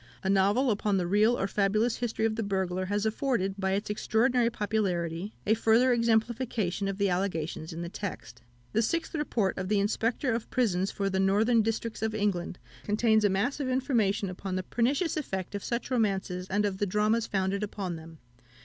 A 0.23 0.31
novel 0.31 0.71
upon 0.71 0.97
the 0.97 1.05
real 1.05 1.37
or 1.37 1.45
fabulous 1.47 1.97
history 1.97 2.25
of 2.25 2.35
the 2.35 2.41
burglar 2.41 2.85
has 2.85 3.05
afforded, 3.05 3.53
by 3.59 3.73
its 3.73 3.87
extraordinary 3.91 4.49
popularity, 4.49 5.35
a 5.45 5.53
further 5.53 5.93
exemplification 5.93 6.87
of 6.87 6.97
the 6.97 7.07
allegations 7.07 7.71
in 7.71 7.83
the 7.83 7.87
text. 7.87 8.41
The 8.73 8.81
Sixth 8.81 9.13
Report 9.13 9.55
of 9.59 9.69
the 9.69 9.79
Inspector 9.79 10.33
of 10.33 10.49
Prisons 10.49 10.89
for 10.89 11.07
the 11.07 11.19
Northern 11.19 11.61
Districts 11.61 12.01
of 12.01 12.15
England 12.15 12.57
contains 12.83 13.23
a 13.23 13.29
mass 13.29 13.59
of 13.59 13.69
information 13.69 14.27
upon 14.27 14.55
the 14.55 14.63
pernicious 14.63 15.17
effect 15.17 15.53
of 15.53 15.63
such 15.63 15.91
romances, 15.91 16.47
and 16.49 16.65
of 16.65 16.79
the 16.79 16.87
dramas 16.87 17.27
founded 17.27 17.61
upon 17.61 17.95
them. 17.95 18.17